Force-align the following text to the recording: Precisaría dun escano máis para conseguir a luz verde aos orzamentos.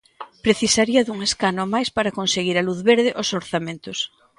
Precisaría 0.45 1.05
dun 1.07 1.19
escano 1.29 1.63
máis 1.73 1.89
para 1.95 2.15
conseguir 2.19 2.55
a 2.57 2.65
luz 2.67 2.79
verde 2.89 3.09
aos 3.13 3.29
orzamentos. 3.39 3.97